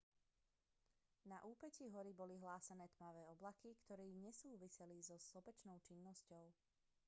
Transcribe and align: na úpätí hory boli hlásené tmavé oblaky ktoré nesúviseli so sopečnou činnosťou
na 1.31 1.37
úpätí 1.51 1.83
hory 1.93 2.09
boli 2.19 2.33
hlásené 2.43 2.85
tmavé 2.97 3.21
oblaky 3.33 3.69
ktoré 3.85 4.05
nesúviseli 4.25 4.97
so 5.07 5.17
sopečnou 5.31 5.77
činnosťou 5.87 6.45